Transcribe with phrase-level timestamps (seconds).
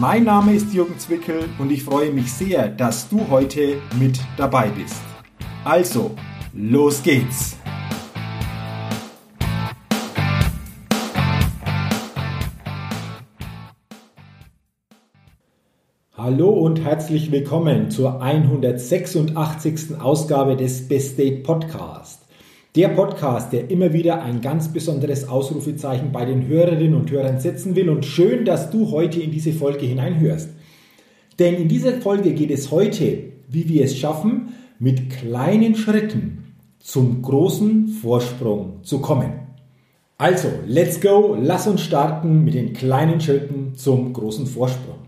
[0.00, 4.68] Mein Name ist Jürgen Zwickel und ich freue mich sehr, dass du heute mit dabei
[4.68, 5.02] bist.
[5.64, 6.14] Also,
[6.52, 7.56] los geht's!
[16.16, 20.00] Hallo und herzlich willkommen zur 186.
[20.00, 22.27] Ausgabe des Best Date Podcast.
[22.76, 27.74] Der Podcast, der immer wieder ein ganz besonderes Ausrufezeichen bei den Hörerinnen und Hörern setzen
[27.76, 27.88] will.
[27.88, 30.50] Und schön, dass du heute in diese Folge hineinhörst.
[31.38, 37.22] Denn in dieser Folge geht es heute, wie wir es schaffen, mit kleinen Schritten zum
[37.22, 39.32] großen Vorsprung zu kommen.
[40.18, 44.98] Also, let's go, lass uns starten mit den kleinen Schritten zum großen Vorsprung.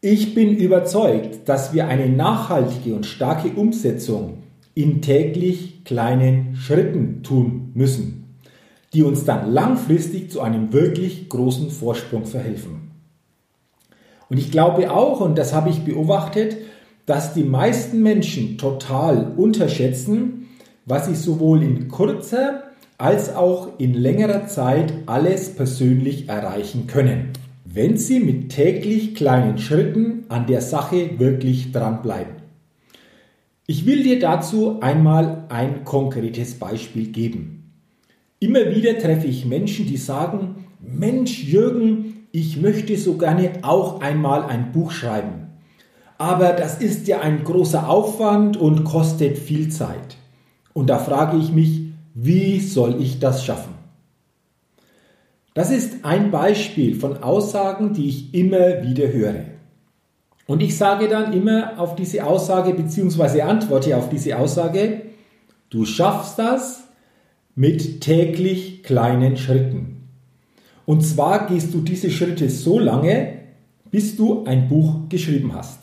[0.00, 4.38] Ich bin überzeugt, dass wir eine nachhaltige und starke Umsetzung
[4.76, 8.36] in täglich kleinen Schritten tun müssen,
[8.92, 12.90] die uns dann langfristig zu einem wirklich großen Vorsprung verhelfen.
[14.28, 16.58] Und ich glaube auch, und das habe ich beobachtet,
[17.06, 20.48] dass die meisten Menschen total unterschätzen,
[20.84, 22.64] was sie sowohl in kurzer
[22.98, 27.30] als auch in längerer Zeit alles persönlich erreichen können,
[27.64, 32.45] wenn sie mit täglich kleinen Schritten an der Sache wirklich dranbleiben.
[33.68, 37.72] Ich will dir dazu einmal ein konkretes Beispiel geben.
[38.38, 44.44] Immer wieder treffe ich Menschen, die sagen, Mensch Jürgen, ich möchte so gerne auch einmal
[44.44, 45.48] ein Buch schreiben.
[46.16, 50.16] Aber das ist ja ein großer Aufwand und kostet viel Zeit.
[50.72, 51.80] Und da frage ich mich,
[52.14, 53.74] wie soll ich das schaffen?
[55.54, 59.55] Das ist ein Beispiel von Aussagen, die ich immer wieder höre.
[60.46, 65.02] Und ich sage dann immer auf diese Aussage, beziehungsweise antworte auf diese Aussage,
[65.70, 66.84] du schaffst das
[67.54, 70.08] mit täglich kleinen Schritten.
[70.84, 73.40] Und zwar gehst du diese Schritte so lange,
[73.90, 75.80] bis du ein Buch geschrieben hast.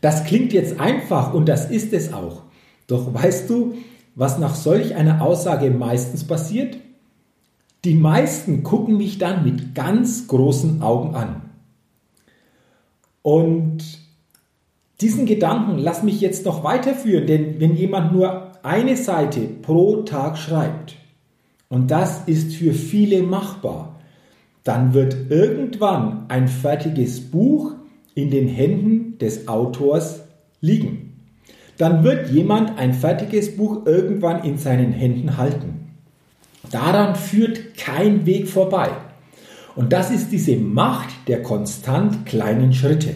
[0.00, 2.42] Das klingt jetzt einfach und das ist es auch.
[2.86, 3.74] Doch weißt du,
[4.14, 6.76] was nach solch einer Aussage meistens passiert?
[7.84, 11.51] Die meisten gucken mich dann mit ganz großen Augen an.
[13.22, 13.78] Und
[15.00, 20.38] diesen Gedanken lass mich jetzt noch weiterführen, denn wenn jemand nur eine Seite pro Tag
[20.38, 20.96] schreibt,
[21.68, 24.00] und das ist für viele machbar,
[24.62, 27.72] dann wird irgendwann ein fertiges Buch
[28.14, 30.24] in den Händen des Autors
[30.60, 31.14] liegen.
[31.78, 35.90] Dann wird jemand ein fertiges Buch irgendwann in seinen Händen halten.
[36.70, 38.90] Daran führt kein Weg vorbei.
[39.74, 43.14] Und das ist diese Macht der konstant kleinen Schritte.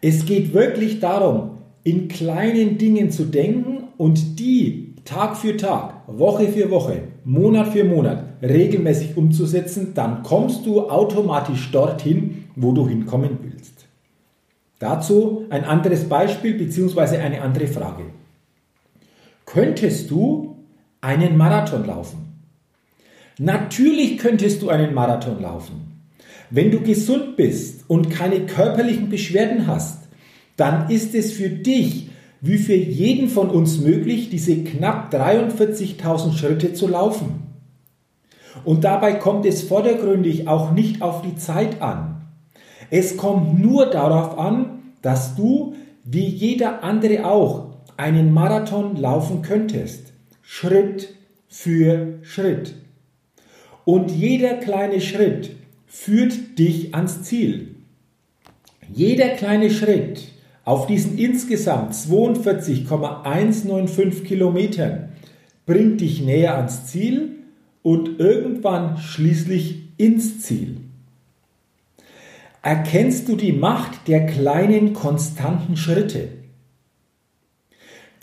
[0.00, 6.48] Es geht wirklich darum, in kleinen Dingen zu denken und die Tag für Tag, Woche
[6.48, 13.38] für Woche, Monat für Monat regelmäßig umzusetzen, dann kommst du automatisch dorthin, wo du hinkommen
[13.42, 13.86] willst.
[14.78, 17.18] Dazu ein anderes Beispiel bzw.
[17.18, 18.04] eine andere Frage.
[19.44, 20.56] Könntest du
[21.00, 22.29] einen Marathon laufen?
[23.42, 26.04] Natürlich könntest du einen Marathon laufen.
[26.50, 30.08] Wenn du gesund bist und keine körperlichen Beschwerden hast,
[30.58, 32.10] dann ist es für dich
[32.42, 37.44] wie für jeden von uns möglich, diese knapp 43.000 Schritte zu laufen.
[38.66, 42.26] Und dabei kommt es vordergründig auch nicht auf die Zeit an.
[42.90, 50.12] Es kommt nur darauf an, dass du, wie jeder andere auch, einen Marathon laufen könntest.
[50.42, 51.14] Schritt
[51.48, 52.74] für Schritt.
[53.84, 55.50] Und jeder kleine Schritt
[55.86, 57.76] führt dich ans Ziel.
[58.92, 60.28] Jeder kleine Schritt
[60.64, 65.10] auf diesen insgesamt 42,195 Kilometern
[65.66, 67.36] bringt dich näher ans Ziel
[67.82, 70.76] und irgendwann schließlich ins Ziel.
[72.62, 76.28] Erkennst du die Macht der kleinen konstanten Schritte?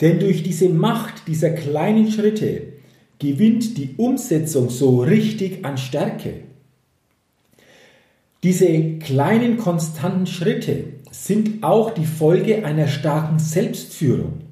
[0.00, 2.77] Denn durch diese Macht dieser kleinen Schritte
[3.18, 6.34] gewinnt die Umsetzung so richtig an Stärke.
[8.44, 14.42] Diese kleinen konstanten Schritte sind auch die Folge einer starken Selbstführung.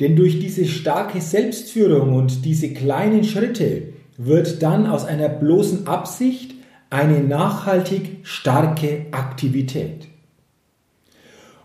[0.00, 6.54] Denn durch diese starke Selbstführung und diese kleinen Schritte wird dann aus einer bloßen Absicht
[6.88, 10.08] eine nachhaltig starke Aktivität.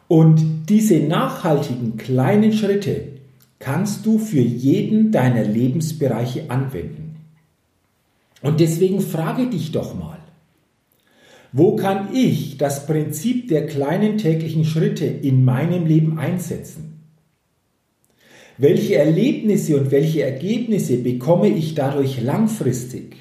[0.08, 3.15] Und diese nachhaltigen kleinen Schritte
[3.66, 7.16] kannst du für jeden deiner Lebensbereiche anwenden.
[8.44, 10.20] Und deswegen frage dich doch mal,
[11.52, 17.02] wo kann ich das Prinzip der kleinen täglichen Schritte in meinem Leben einsetzen?
[18.60, 23.16] Welche Erlebnisse und welche Ergebnisse bekomme ich dadurch langfristig?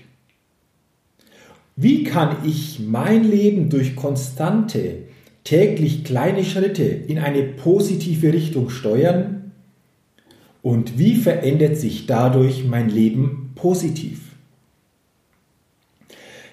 [1.74, 5.04] Wie kann ich mein Leben durch konstante,
[5.42, 9.43] täglich kleine Schritte in eine positive Richtung steuern?
[10.64, 14.32] Und wie verändert sich dadurch mein Leben positiv?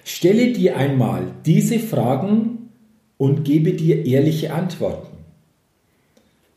[0.04, 2.68] Stelle dir einmal diese Fragen
[3.16, 5.16] und gebe dir ehrliche Antworten.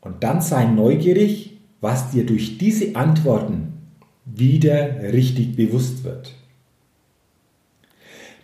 [0.02, 3.72] Und dann sei neugierig, was dir durch diese Antworten
[4.26, 6.34] wieder richtig bewusst wird.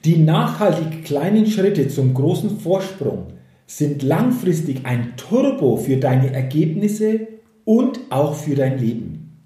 [0.06, 3.26] Die nachhaltig kleinen Schritte zum großen Vorsprung
[3.66, 7.28] sind langfristig ein Turbo für deine Ergebnisse
[7.64, 9.38] und auch für dein Leben.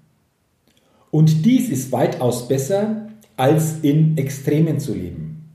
[1.11, 5.53] Und dies ist weitaus besser, als in Extremen zu leben.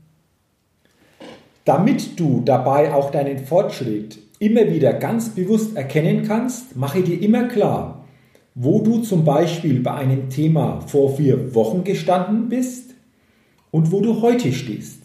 [1.65, 7.47] Damit du dabei auch deinen Fortschritt immer wieder ganz bewusst erkennen kannst, mache dir immer
[7.47, 8.05] klar,
[8.55, 12.93] wo du zum Beispiel bei einem Thema vor vier Wochen gestanden bist
[13.71, 14.99] und wo du heute stehst.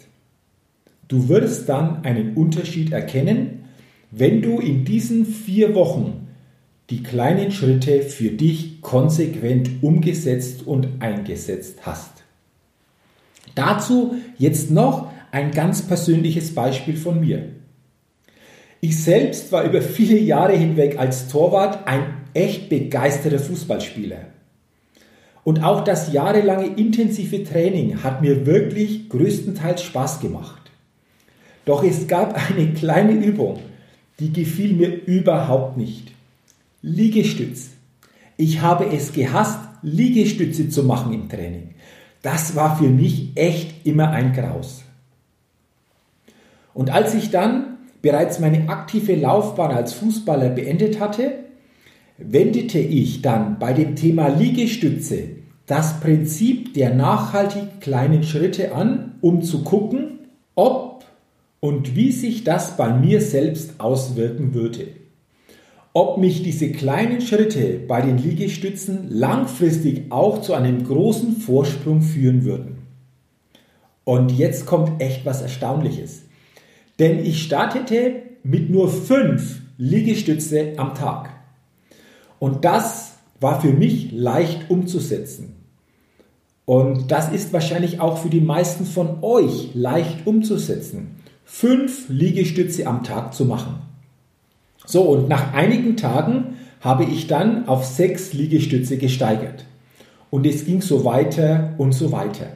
[1.06, 3.64] Du wirst dann einen Unterschied erkennen,
[4.11, 6.27] wenn du in diesen vier Wochen
[6.90, 12.25] die kleinen Schritte für dich konsequent umgesetzt und eingesetzt hast.
[13.55, 17.50] Dazu jetzt noch ein ganz persönliches Beispiel von mir.
[18.81, 22.02] Ich selbst war über viele Jahre hinweg als Torwart ein
[22.32, 24.26] echt begeisterter Fußballspieler.
[25.44, 30.70] Und auch das jahrelange intensive Training hat mir wirklich größtenteils Spaß gemacht.
[31.64, 33.58] Doch es gab eine kleine Übung,
[34.20, 36.12] die gefiel mir überhaupt nicht.
[36.82, 37.70] Liegestütz.
[38.36, 41.75] Ich habe es gehasst, Liegestütze zu machen im Training.
[42.22, 44.84] Das war für mich echt immer ein Graus.
[46.75, 51.32] Und als ich dann bereits meine aktive Laufbahn als Fußballer beendet hatte,
[52.16, 55.30] wendete ich dann bei dem Thema Liegestütze
[55.66, 60.20] das Prinzip der nachhaltig kleinen Schritte an, um zu gucken,
[60.54, 61.04] ob
[61.58, 64.97] und wie sich das bei mir selbst auswirken würde.
[66.00, 72.44] Ob mich diese kleinen Schritte bei den Liegestützen langfristig auch zu einem großen Vorsprung führen
[72.44, 72.78] würden.
[74.04, 76.22] Und jetzt kommt echt was Erstaunliches.
[77.00, 81.30] Denn ich startete mit nur fünf Liegestütze am Tag.
[82.38, 85.56] Und das war für mich leicht umzusetzen.
[86.64, 91.16] Und das ist wahrscheinlich auch für die meisten von euch leicht umzusetzen.
[91.44, 93.88] Fünf Liegestütze am Tag zu machen.
[94.90, 99.67] So, und nach einigen Tagen habe ich dann auf sechs Liegestütze gesteigert.
[100.31, 102.46] Und es ging so weiter und so weiter.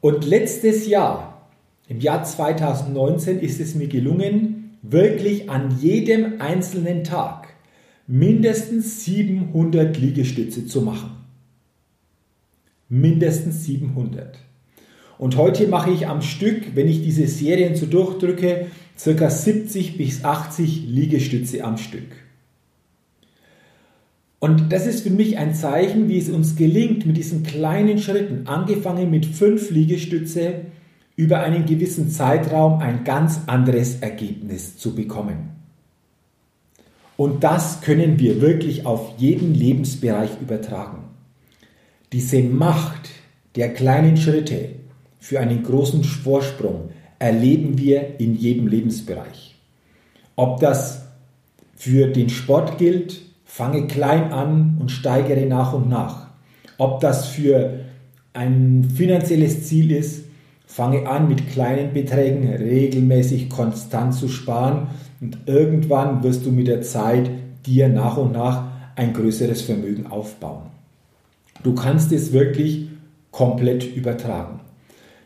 [0.00, 1.48] Und letztes Jahr
[1.88, 7.48] im Jahr 2019 ist es mir gelungen, wirklich an jedem einzelnen Tag
[8.06, 11.16] mindestens 700 Liegestütze zu machen.
[12.88, 14.38] Mindestens 700.
[15.22, 18.66] Und heute mache ich am Stück, wenn ich diese Serien so durchdrücke,
[19.00, 19.30] ca.
[19.30, 22.08] 70 bis 80 Liegestütze am Stück.
[24.40, 28.48] Und das ist für mich ein Zeichen, wie es uns gelingt, mit diesen kleinen Schritten,
[28.48, 30.62] angefangen mit 5 Liegestütze,
[31.14, 35.50] über einen gewissen Zeitraum ein ganz anderes Ergebnis zu bekommen.
[37.16, 41.04] Und das können wir wirklich auf jeden Lebensbereich übertragen.
[42.12, 43.10] Diese Macht
[43.54, 44.81] der kleinen Schritte
[45.22, 49.54] für einen großen Vorsprung erleben wir in jedem Lebensbereich.
[50.34, 51.06] Ob das
[51.76, 56.26] für den Sport gilt, fange klein an und steigere nach und nach.
[56.76, 57.80] Ob das für
[58.32, 60.24] ein finanzielles Ziel ist,
[60.72, 64.86] Fange an, mit kleinen Beträgen regelmäßig konstant zu sparen
[65.20, 67.30] und irgendwann wirst du mit der Zeit
[67.66, 70.70] dir nach und nach ein größeres Vermögen aufbauen.
[71.62, 72.88] Du kannst es wirklich
[73.30, 74.61] komplett übertragen.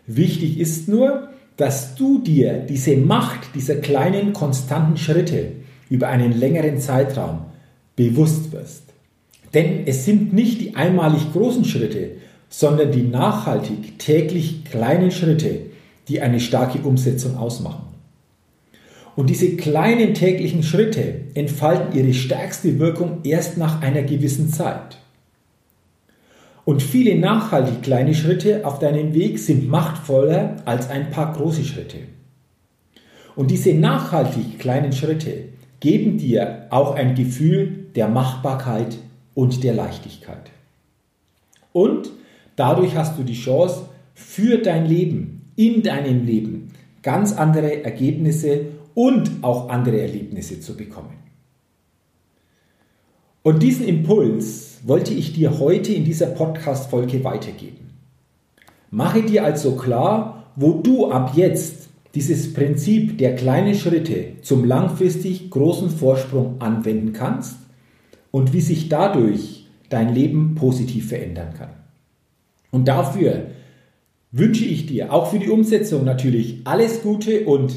[0.07, 5.53] Wichtig ist nur, dass du dir diese Macht dieser kleinen konstanten Schritte
[5.89, 7.47] über einen längeren Zeitraum
[7.97, 8.85] bewusst wirst.
[9.55, 12.11] Denn es sind nicht die einmalig großen Schritte,
[12.49, 15.61] sondern die nachhaltig täglich kleinen Schritte,
[16.09, 17.87] die eine starke Umsetzung ausmachen.
[19.17, 24.99] Und diese kleinen täglichen Schritte entfalten ihre stärkste Wirkung erst nach einer gewissen Zeit.
[26.67, 31.99] Und viele nachhaltig kleine Schritte auf deinem Weg sind machtvoller als ein paar große Schritte.
[33.37, 35.45] Und diese nachhaltig kleinen Schritte
[35.79, 38.99] geben dir auch ein Gefühl der Machbarkeit
[39.33, 40.51] und der Leichtigkeit.
[41.73, 42.11] Und
[42.57, 43.83] dadurch hast du die Chance,
[44.15, 51.26] für dein Leben, in deinem Leben, ganz andere Ergebnisse und auch andere Erlebnisse zu bekommen.
[53.47, 57.93] Und diesen Impuls wollte ich dir heute in dieser Podcast-Folge weitergeben.
[58.91, 61.87] Mache dir also klar, wo du ab jetzt
[62.17, 67.59] dieses Prinzip der kleinen Schritte zum langfristig großen Vorsprung anwenden kannst
[68.33, 71.71] und wie sich dadurch dein Leben positiv verändern kann.
[72.73, 73.51] Und dafür
[74.33, 77.77] wünsche ich dir auch für die Umsetzung natürlich alles Gute und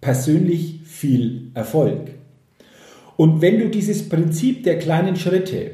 [0.00, 2.17] persönlich viel Erfolg.
[3.18, 5.72] Und wenn du dieses Prinzip der kleinen Schritte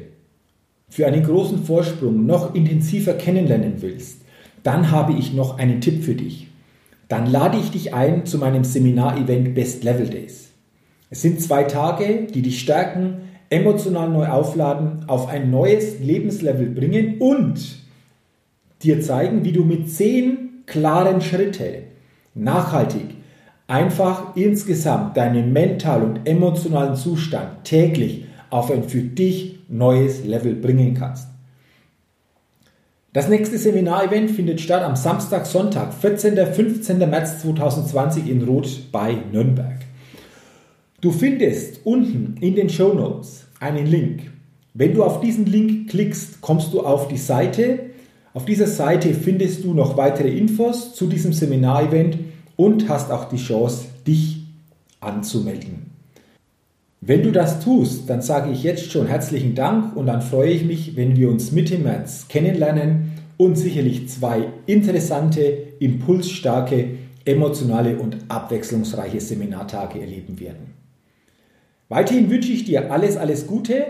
[0.89, 4.21] für einen großen Vorsprung noch intensiver kennenlernen willst,
[4.63, 6.47] dann habe ich noch einen Tipp für dich.
[7.07, 10.49] Dann lade ich dich ein zu meinem Seminar-Event Best Level Days.
[11.11, 13.17] Es sind zwei Tage, die dich stärken,
[13.51, 17.59] emotional neu aufladen, auf ein neues Lebenslevel bringen und
[18.81, 21.83] dir zeigen, wie du mit zehn klaren Schritten
[22.33, 23.14] nachhaltig
[23.67, 30.93] einfach insgesamt deinen mentalen und emotionalen Zustand täglich auf ein für dich neues Level bringen
[30.93, 31.27] kannst.
[33.13, 36.35] Das nächste Seminarevent findet statt am Samstag, Sonntag, 14.
[36.35, 36.97] 15.
[36.97, 39.77] März 2020 in Roth bei Nürnberg.
[40.99, 44.31] Du findest unten in den Show Notes einen Link.
[44.73, 47.91] Wenn du auf diesen Link klickst, kommst du auf die Seite.
[48.33, 52.17] Auf dieser Seite findest du noch weitere Infos zu diesem Seminarevent
[52.55, 54.43] und hast auch die Chance, dich
[54.99, 55.91] anzumelden.
[57.01, 60.65] Wenn du das tust, dann sage ich jetzt schon herzlichen Dank und dann freue ich
[60.65, 65.41] mich, wenn wir uns Mitte März kennenlernen und sicherlich zwei interessante,
[65.79, 70.73] impulsstarke, emotionale und abwechslungsreiche Seminartage erleben werden.
[71.89, 73.85] Weiterhin wünsche ich dir alles, alles Gute,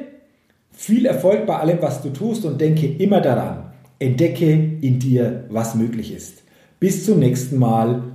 [0.72, 5.75] viel Erfolg bei allem, was du tust und denke immer daran, entdecke in dir, was
[5.75, 6.43] möglich ist.
[6.79, 8.14] Bis zum nächsten Mal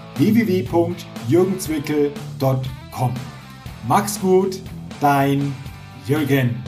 [0.21, 3.13] www.jürgenzwickel.com.
[3.87, 4.59] Max gut,
[4.99, 5.55] dein
[6.07, 6.63] Jürgen.